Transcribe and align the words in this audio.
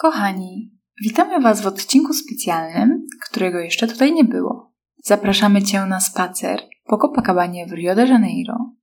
Kochani, 0.00 0.70
witamy 1.02 1.40
Was 1.40 1.60
w 1.60 1.66
odcinku 1.66 2.12
specjalnym, 2.14 3.06
którego 3.26 3.58
jeszcze 3.58 3.88
tutaj 3.88 4.12
nie 4.12 4.24
było. 4.24 4.72
Zapraszamy 5.04 5.62
Cię 5.62 5.86
na 5.86 6.00
spacer 6.00 6.60
po 6.84 6.98
Copacabanie 6.98 7.66
w 7.66 7.72
Rio 7.72 7.94
de 7.94 8.06
Janeiro. 8.06 8.74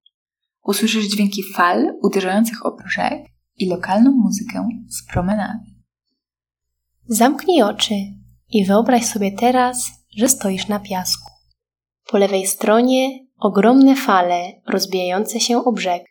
Usłyszysz 0.63 1.05
dźwięki 1.05 1.41
fal 1.53 1.93
uderzających 2.01 2.65
o 2.65 2.75
brzeg 2.75 3.25
i 3.55 3.69
lokalną 3.69 4.11
muzykę 4.11 4.69
z 4.87 5.05
promenady. 5.11 5.65
Zamknij 7.07 7.61
oczy 7.61 7.95
i 8.49 8.65
wyobraź 8.65 9.05
sobie 9.05 9.31
teraz, 9.31 9.89
że 10.17 10.29
stoisz 10.29 10.67
na 10.67 10.79
piasku. 10.79 11.31
Po 12.07 12.17
lewej 12.17 12.47
stronie 12.47 13.09
ogromne 13.39 13.95
fale 13.95 14.61
rozbijające 14.67 15.39
się 15.39 15.63
o 15.63 15.71
brzeg, 15.71 16.03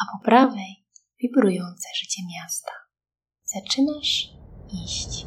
a 0.00 0.12
po 0.12 0.24
prawej 0.24 0.86
wibrujące 1.20 1.88
życie 2.00 2.22
miasta. 2.34 2.81
Zaczynasz 3.54 4.30
iść. 4.84 5.26